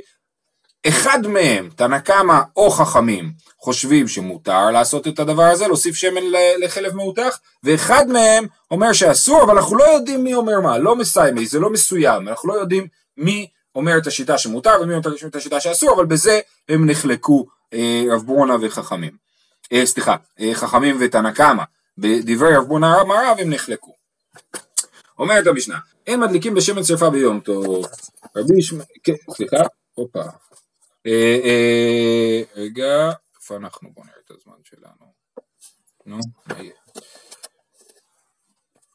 [0.88, 6.22] אחד מהם, תנא קמא או חכמים, חושבים שמותר לעשות את הדבר הזה, להוסיף שמן
[6.58, 11.46] לחלב מהותח, ואחד מהם אומר שאסור, אבל אנחנו לא יודעים מי אומר מה, לא מסיימי,
[11.46, 15.60] זה לא מסוים, אנחנו לא יודעים מי אומר את השיטה שמותר ומי אומר את השיטה
[15.60, 19.12] שאסור, אבל בזה הם נחלקו אה, רב ברונה וחכמים.
[19.72, 21.62] אה, סליחה, אה, חכמים ותנא קמא,
[21.98, 23.94] בדברי רב בונה הרב הם נחלקו.
[25.18, 27.86] אומרת המשנה, אין מדליקים בשמן שרפה ביום טוב.
[28.36, 29.56] רבי ישמעאל, כן, סליחה,
[29.94, 30.22] הופה.
[31.06, 33.88] אה, אה, רגע, איפה אנחנו?
[33.94, 35.12] בוא נראה את הזמן שלנו.
[36.06, 36.72] נו, מה יהיה?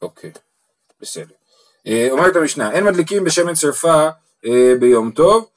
[0.02, 0.32] אוקיי,
[1.00, 1.34] בסדר.
[1.86, 4.08] אה, אומרת המשנה, אין מדליקים בשמן שרפה
[4.80, 5.48] ביום טוב,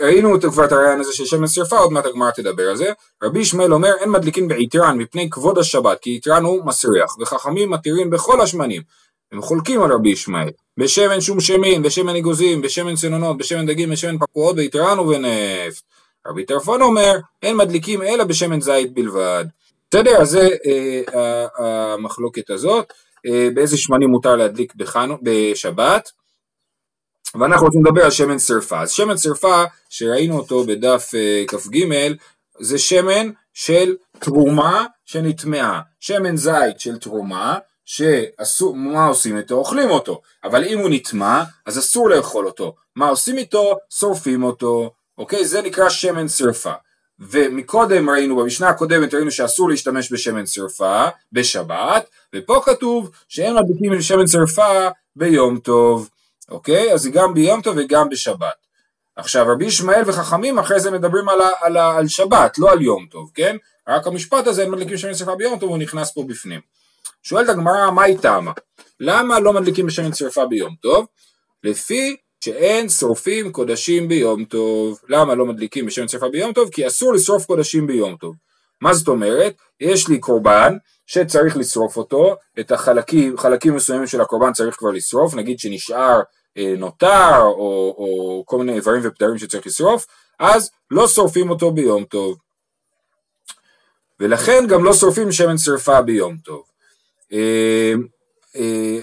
[0.00, 2.92] ראינו אותו כבר את הרעיון הזה של שמן שרפה, עוד מעט הגמרא תדבר על זה.
[3.22, 8.10] רבי ישמעאל אומר אין מדליקין בעיטרן מפני כבוד השבת, כי עיטרן הוא מסריח, וחכמים מתירים
[8.10, 8.82] בכל השמנים.
[9.34, 10.50] הם חולקים על רבי ישמעאל.
[10.76, 15.82] בשמן שום שמין, בשמן אגוזים, בשמן צנונות, בשמן דגים, בשמן פקועות, בעיטרן ובנפט.
[16.26, 19.44] רבי טרפון אומר אין מדליקים אלא בשמן זית בלבד.
[19.90, 20.16] בסדר?
[20.22, 22.92] אז זה אה, המחלוקת הזאת.
[23.26, 26.10] אה, באיזה שמנים מותר להדליק בחנו, בשבת.
[27.40, 28.80] ואנחנו רוצים לדבר על שמן שרפה.
[28.80, 31.78] אז שמן שרפה, שראינו אותו בדף uh, כ"ג,
[32.60, 39.54] זה שמן של תרומה שנטמעה, שמן זית של תרומה, שאסור, מה עושים איתו?
[39.54, 42.74] אוכלים אותו, אבל אם הוא נטמע, אז אסור לאכול אותו.
[42.96, 43.78] מה עושים איתו?
[43.90, 45.44] שורפים אותו, אוקיי?
[45.44, 46.72] זה נקרא שמן שרפה.
[47.18, 54.26] ומקודם ראינו, במשנה הקודמת ראינו שאסור להשתמש בשמן שרפה בשבת, ופה כתוב שאין מדליקים שמן
[54.26, 56.08] שרפה ביום טוב,
[56.50, 56.92] אוקיי?
[56.92, 58.64] אז זה גם ביום טוב וגם בשבת.
[59.16, 63.30] עכשיו רבי ישמעאל וחכמים אחרי זה מדברים על, על, על שבת, לא על יום טוב,
[63.34, 63.56] כן?
[63.88, 66.60] רק המשפט הזה, אין מדליקים שמן שרפה ביום טוב, הוא נכנס פה בפנים.
[67.24, 68.52] שואלת הגמרא, מה היא טעמה?
[69.00, 71.06] למה לא מדליקים בשמן שרפה ביום טוב?
[71.64, 75.00] לפי שאין שורפים קודשים ביום טוב.
[75.08, 76.70] למה לא מדליקים בשמן שרפה ביום טוב?
[76.72, 78.34] כי אסור לשרוף קודשים ביום טוב.
[78.80, 79.54] מה זאת אומרת?
[79.80, 85.34] יש לי קורבן שצריך לשרוף אותו, את החלקים, חלקים מסוימים של הקורבן צריך כבר לשרוף,
[85.34, 86.20] נגיד שנשאר
[86.58, 90.06] אה, נותר או, או כל מיני איברים ופדרים שצריך לשרוף,
[90.38, 92.36] אז לא שורפים אותו ביום טוב.
[94.20, 96.73] ולכן גם לא שורפים שמן שרפה ביום טוב.
[97.34, 97.92] אה,
[98.56, 98.98] אה,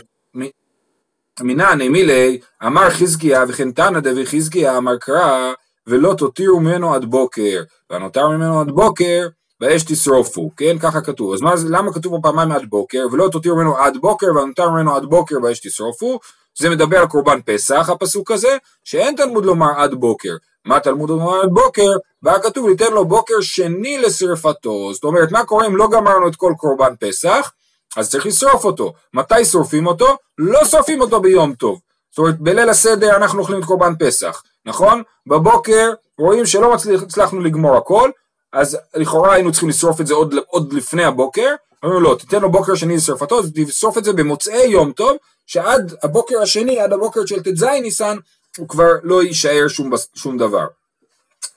[1.41, 5.53] מינן מילי אמר חזקיה וכן תנא דבי חזקיה אמר קרא
[5.87, 9.27] ולא תותירו ממנו עד בוקר והנותר ממנו עד בוקר
[9.59, 10.79] באש תשרופו, כן?
[10.79, 11.33] ככה כתוב.
[11.33, 14.95] אז מה, למה כתוב פה פעמיים עד בוקר ולא תותירו ממנו עד בוקר והנותר ממנו
[14.95, 16.19] עד בוקר באש תשרופו?
[16.59, 20.35] זה מדבר על קורבן פסח הפסוק הזה, שאין תלמוד לומר עד בוקר.
[20.65, 21.91] מה תלמוד לומר עד בוקר?
[22.23, 24.93] והיה כתוב ניתן לו בוקר שני לשרפתו.
[24.93, 27.51] זאת אומרת, מה קורה אם לא גמרנו את כל קורבן פסח?
[27.97, 28.93] אז צריך לשרוף אותו.
[29.13, 30.17] מתי שורפים אותו?
[30.37, 31.79] לא שורפים אותו ביום טוב.
[32.11, 35.03] זאת אומרת, בליל הסדר אנחנו אוכלים את קורבן פסח, נכון?
[35.27, 38.11] בבוקר רואים שלא הצלחנו לגמור הכל,
[38.53, 42.51] אז לכאורה היינו צריכים לשרוף את זה עוד, עוד לפני הבוקר, אומרים לו, תיתן לו
[42.51, 47.43] בוקר שני לשרפתו, תשרוף את זה במוצאי יום טוב, שעד הבוקר השני, עד הבוקר של
[47.43, 48.17] ט"ז ניסן,
[48.57, 50.65] הוא כבר לא יישאר שום, שום דבר.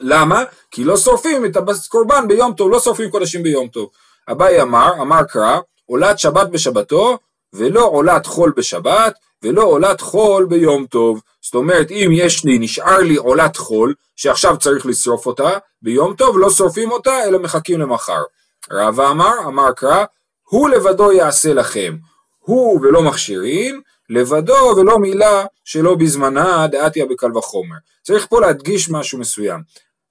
[0.01, 0.44] למה?
[0.70, 3.88] כי לא שורפים את הקורבן ביום טוב, לא שורפים קודשים ביום טוב.
[4.31, 7.18] אביי אמר, אמר קרא, עולת שבת בשבתו,
[7.53, 11.20] ולא עולת חול בשבת, ולא עולת חול ביום טוב.
[11.42, 15.51] זאת אומרת, אם יש לי, נשאר לי עולת חול, שעכשיו צריך לשרוף אותה,
[15.83, 18.23] ביום טוב לא שורפים אותה, אלא מחכים למחר.
[18.70, 20.05] רבא אמר, אמר קרא,
[20.49, 21.97] הוא לבדו יעשה לכם,
[22.38, 27.77] הוא ולא מכשירים, לבדו ולא מילה שלא בזמנה דעתיה בקל וחומר.
[28.03, 29.61] צריך פה להדגיש משהו מסוים.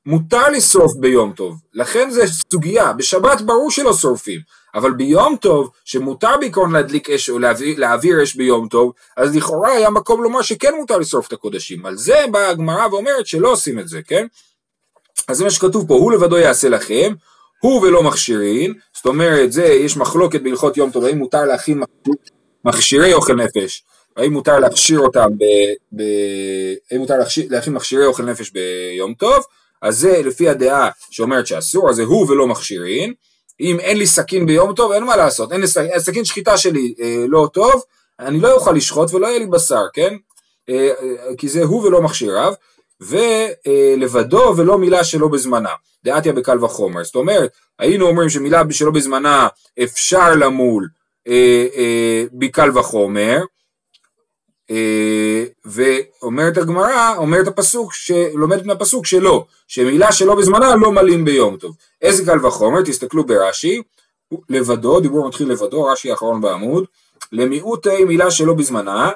[0.05, 4.39] מותר לשרוף ביום טוב, לכן זה סוגיה, בשבת ברור שלא שורפים,
[4.75, 9.71] אבל ביום טוב, שמותר בעיקרון להדליק אש או להעביר, להעביר אש ביום טוב, אז לכאורה
[9.71, 13.79] היה מקום לומר שכן מותר לשרוף את הקודשים, על זה באה הגמרא ואומרת שלא עושים
[13.79, 14.25] את זה, כן?
[15.27, 17.13] אז זה מה שכתוב פה, הוא לבדו יעשה לכם,
[17.59, 21.81] הוא ולא מכשירין, זאת אומרת, זה, יש מחלוקת בהלכות יום טוב, האם מותר להכין
[22.65, 23.83] מכשירי אוכל נפש,
[24.17, 25.43] האם מותר להכשיר אותם, ב,
[25.95, 26.03] ב,
[26.91, 27.13] האם מותר
[27.49, 29.43] להכין מכשירי אוכל נפש ביום טוב,
[29.83, 33.13] אז זה לפי הדעה שאומרת שאסור, אז זה הוא ולא מכשירין,
[33.59, 35.67] אם אין לי סכין ביום טוב, אין מה לעשות, אין לי
[35.97, 37.81] סכין, שחיטה שלי אה, לא טוב,
[38.19, 40.15] אני לא אוכל לשחוט ולא יהיה לי בשר, כן?
[40.69, 42.53] אה, אה, כי זה הוא ולא מכשיריו,
[43.01, 47.03] ולבדו ולא מילה שלא בזמנה, דעתיה בקל וחומר.
[47.03, 49.47] זאת אומרת, היינו אומרים שמילה שלא בזמנה
[49.83, 50.87] אפשר למול
[51.27, 53.43] אה, אה, בקל וחומר, אה,
[55.65, 57.91] ואומרת הגמרא, אומרת הפסוק,
[58.33, 61.75] לומדת מהפסוק שלא, שמילה שלא בזמנה לא מלאים ביום טוב.
[62.01, 63.81] איזה קל וחומר, תסתכלו ברש"י,
[64.49, 66.85] לבדו, דיבור מתחיל לבדו, רש"י האחרון בעמוד,
[67.31, 69.11] למיעוטי מילה שלא בזמנה,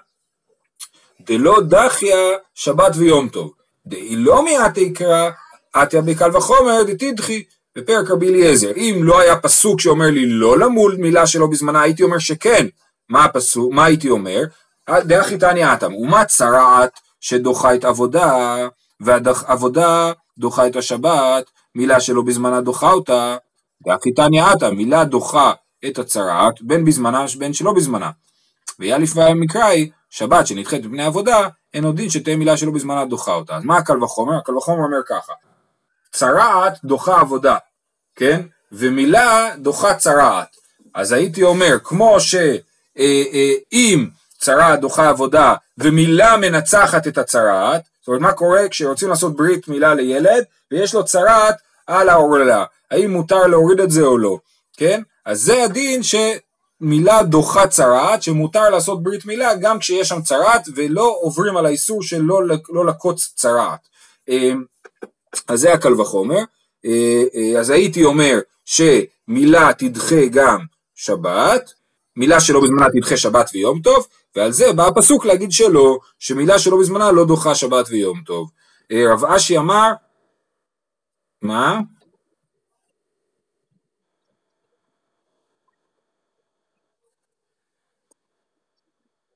[1.21, 2.17] דלא דחיה
[2.55, 3.53] שבת ויום טוב,
[3.88, 5.29] דאי לא מעטי קרא,
[5.73, 7.43] עטיה בקל וחומר דתדחי,
[7.75, 8.71] בפרק רבי אליעזר.
[8.75, 12.67] אם לא היה פסוק שאומר לי לא למול מילה שלא בזמנה, הייתי אומר שכן.
[13.10, 14.43] מה הפסוק, מה הייתי אומר?
[14.89, 18.58] דרך איתניה אטם, ומה צרעת שדוחה את עבודה,
[19.00, 23.38] ועבודה דוחה את השבת, מילה שלא בזמנה דוחה אותה,
[23.88, 25.54] דרך איתניה אטם, מילה דוחה
[25.88, 28.12] את הצרעת, בין בזמנה בין שלא בזמנה.
[28.80, 33.56] ויאליף והמקראי, שבת שנדחית בפני עבודה, אין עוד דין שתהיה מילה שלא בזמנה דוחה אותה.
[33.56, 34.38] אז מה הקל וחומר?
[34.38, 35.34] הקל וחומר אומר ככה,
[36.12, 37.56] צרעת דוחה עבודה,
[38.15, 38.41] כן?
[38.71, 40.47] ומילה דוחה צרעת.
[40.93, 42.56] אז הייתי אומר, כמו שאם
[42.97, 49.36] אה, אה, צרעת דוחה עבודה ומילה מנצחת את הצרעת, זאת אומרת מה קורה כשרוצים לעשות
[49.36, 51.56] ברית מילה לילד ויש לו צרעת
[51.88, 54.39] על העורלה, האם מותר להוריד את זה או לא,
[54.78, 55.02] כן?
[55.26, 61.17] אז זה הדין שמילה דוחה צרעת, שמותר לעשות ברית מילה גם כשיש שם צרעת ולא
[61.21, 63.80] עוברים על האיסור של לא, לא לקוץ צרעת.
[64.28, 64.63] אמ,
[65.47, 66.39] אז זה הקל וחומר.
[66.86, 70.60] אה, אה, אז הייתי אומר שמילה תדחה גם
[70.95, 71.73] שבת,
[72.15, 76.78] מילה שלא בזמנה תדחה שבת ויום טוב, ועל זה בא הפסוק להגיד שלא, שמילה שלא
[76.80, 78.50] בזמנה לא דוחה שבת ויום טוב.
[78.91, 79.91] אה, רב אשי אמר,
[81.41, 81.80] מה?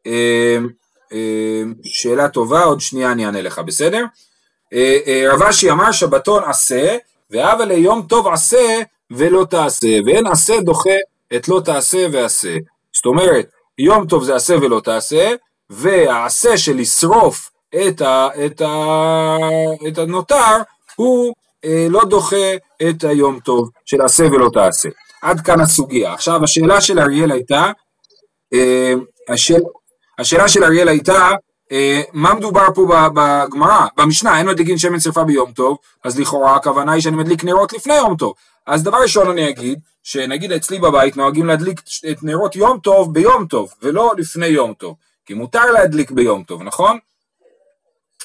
[0.07, 0.57] אה,
[1.13, 4.05] אה, שאלה טובה, עוד שנייה אני אענה לך, בסדר?
[5.31, 6.97] רב אשי אמר שבתון עשה,
[7.29, 10.97] והבה ליום טוב עשה ולא תעשה, ואין עשה דוחה
[11.35, 12.57] את לא תעשה ועשה.
[12.93, 15.33] זאת אומרת, יום טוב זה עשה ולא תעשה,
[15.69, 19.37] והעשה של לשרוף את, ה, את, ה,
[19.87, 20.57] את הנותר,
[20.95, 21.33] הוא
[21.65, 22.51] אה, לא דוחה
[22.89, 24.89] את היום טוב של עשה ולא תעשה.
[25.21, 26.13] עד כאן הסוגיה.
[26.13, 27.71] עכשיו השאלה של אריאל הייתה,
[28.53, 28.93] אה,
[29.29, 29.61] השאל,
[30.19, 31.29] השאלה של אריאל הייתה,
[31.71, 36.91] אה, מה מדובר פה בגמרא, במשנה, אין מדליקין שמן שרפה ביום טוב, אז לכאורה הכוונה
[36.91, 38.33] היא שאני מדליק נרות לפני יום טוב.
[38.67, 43.47] אז דבר ראשון אני אגיד, שנגיד אצלי בבית נוהגים להדליק את נרות יום טוב ביום
[43.47, 46.99] טוב, ולא לפני יום טוב, כי מותר להדליק ביום טוב, נכון?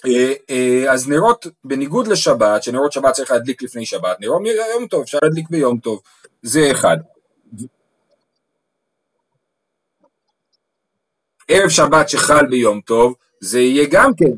[0.07, 4.43] אה, אה, אז נרות, בניגוד לשבת, שנרות שבת צריך להדליק לפני שבת, נרות
[4.75, 6.01] יום טוב אפשר להדליק ביום טוב,
[6.43, 6.97] זה אחד.
[11.49, 14.33] ערב שבת שחל ביום טוב, זה יהיה גם כן,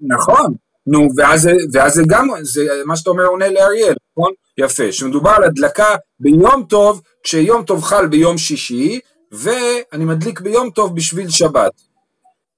[0.00, 0.54] נכון,
[0.86, 4.32] נו, ואז, ואז זה גם, זה מה שאתה אומר עונה לאריאל, נכון?
[4.58, 9.00] יפה, שמדובר על הדלקה ביום טוב, כשיום טוב חל ביום שישי,
[9.32, 11.72] ואני מדליק ביום טוב בשביל שבת.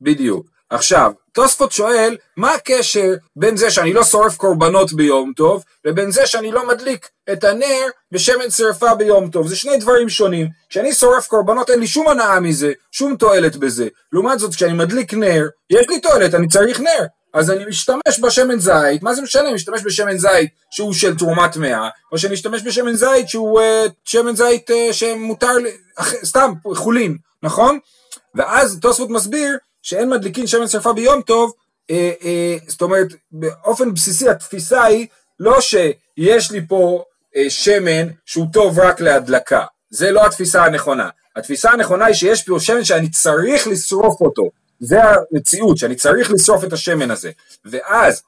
[0.00, 0.46] בדיוק.
[0.70, 6.26] עכשיו, תוספות שואל, מה הקשר בין זה שאני לא שורף קורבנות ביום טוב, לבין זה
[6.26, 9.48] שאני לא מדליק את הנר בשמן שרפה ביום טוב?
[9.48, 10.46] זה שני דברים שונים.
[10.68, 13.88] כשאני שורף קורבנות אין לי שום הנאה מזה, שום תועלת בזה.
[14.12, 17.06] לעומת זאת, כשאני מדליק נר, יש לי תועלת, אני צריך נר.
[17.32, 21.56] אז אני משתמש בשמן זית, מה זה משנה, אני משתמש בשמן זית שהוא של תרומת
[21.56, 25.52] מאה, או שאני משתמש בשמן זית שהוא uh, שמן זית uh, שמותר,
[26.24, 27.78] סתם, חולין, נכון?
[28.34, 31.52] ואז תוספות מסביר שאין מדליקין שמן שרפה ביום טוב,
[31.90, 35.06] אה, אה, זאת אומרת, באופן בסיסי התפיסה היא
[35.40, 37.04] לא שיש לי פה
[37.36, 41.08] אה, שמן שהוא טוב רק להדלקה, זה לא התפיסה הנכונה.
[41.36, 44.50] התפיסה הנכונה היא שיש פה שמן שאני צריך לשרוף אותו,
[44.82, 47.30] זה המציאות, שאני צריך לשרוף את השמן הזה.
[47.64, 48.22] ואז,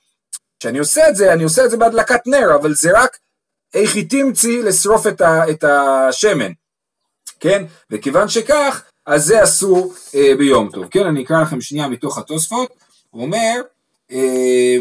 [0.61, 3.17] כשאני עושה את זה, אני עושה את זה בהדלקת נר, אבל זה רק
[3.75, 6.53] איך תמצי לשרוף את, ה, את השמן,
[7.41, 7.65] כן?
[7.91, 10.87] וכיוון שכך, אז זה אסור אה, ביום טוב.
[10.91, 12.73] כן, אני אקרא לכם שנייה מתוך התוספות,
[13.11, 13.61] הוא אומר,
[14.11, 14.77] אה,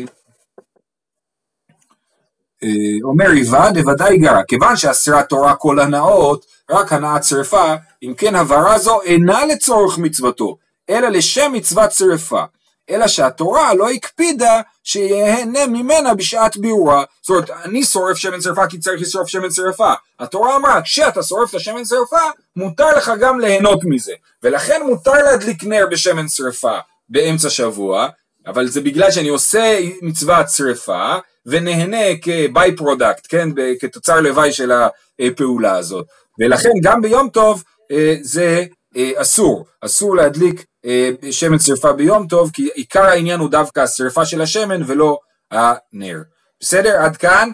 [2.64, 2.70] אה,
[3.04, 8.80] אומר ריבה דוודאי גרה, כיוון שאסרה תורה כל הנאות, רק הנאת שרפה, אם כן הבהרה
[8.80, 10.58] זו אינה לצורך מצוותו,
[10.89, 12.43] אלא לשם מצוות שרפה.
[12.89, 17.04] אלא שהתורה לא הקפידה שיהנה ממנה בשעת ביעורה.
[17.22, 19.93] זאת אומרת, אני שורף שמן שרפה כי צריך לשרוף שמן שרפה.
[20.19, 24.13] התורה אמרה, כשאתה שורף את השמן שרפה, מותר לך גם ליהנות מזה.
[24.43, 26.78] ולכן מותר להדליק נר בשמן שרפה
[27.10, 28.08] באמצע שבוע,
[28.48, 31.15] אבל זה בגלל שאני עושה מצוות שרפה,
[31.46, 34.72] ונהנה כ by-product, כן, כתוצר לוואי של
[35.19, 36.06] הפעולה הזאת.
[36.39, 38.65] ולכן גם ביום טוב אה, זה
[38.96, 44.42] אסור, אסור להדליק אה, שמן שרפה ביום טוב, כי עיקר העניין הוא דווקא השרפה של
[44.42, 45.18] השמן ולא
[45.52, 46.22] הנר.
[46.60, 47.02] בסדר?
[47.02, 47.50] עד כאן,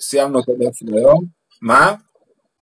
[0.00, 1.24] סיימנו את הדף של היום.
[1.62, 1.94] מה?